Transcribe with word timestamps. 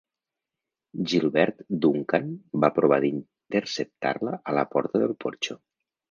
Gilbert 1.09 1.59
Duncan 1.83 2.31
va 2.63 2.69
provar 2.77 2.97
d'interceptar-la 3.03 4.33
a 4.53 4.55
la 4.59 4.63
porta 4.73 5.03
del 5.03 5.13
porxo. 5.27 5.59